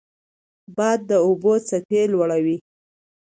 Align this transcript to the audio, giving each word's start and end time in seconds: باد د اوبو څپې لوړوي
باد 0.75 0.99
د 1.09 1.11
اوبو 1.25 1.53
څپې 1.67 2.01
لوړوي 2.11 2.57